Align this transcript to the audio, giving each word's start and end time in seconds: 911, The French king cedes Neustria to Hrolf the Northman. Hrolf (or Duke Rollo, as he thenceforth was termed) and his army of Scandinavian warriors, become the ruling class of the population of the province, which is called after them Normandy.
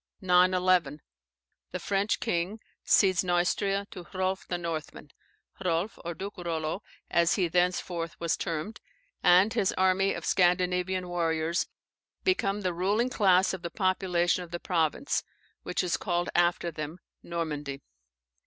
911, 0.19 0.99
The 1.73 1.77
French 1.79 2.19
king 2.19 2.59
cedes 2.83 3.23
Neustria 3.23 3.85
to 3.91 4.03
Hrolf 4.05 4.47
the 4.47 4.57
Northman. 4.57 5.11
Hrolf 5.61 5.99
(or 6.03 6.15
Duke 6.15 6.39
Rollo, 6.39 6.81
as 7.11 7.35
he 7.35 7.47
thenceforth 7.47 8.19
was 8.19 8.35
termed) 8.35 8.79
and 9.21 9.53
his 9.53 9.71
army 9.73 10.15
of 10.15 10.25
Scandinavian 10.25 11.07
warriors, 11.07 11.67
become 12.23 12.61
the 12.61 12.73
ruling 12.73 13.11
class 13.11 13.53
of 13.53 13.61
the 13.61 13.69
population 13.69 14.43
of 14.43 14.49
the 14.49 14.59
province, 14.59 15.23
which 15.61 15.83
is 15.83 15.97
called 15.97 16.29
after 16.33 16.71
them 16.71 16.97
Normandy. 17.21 17.83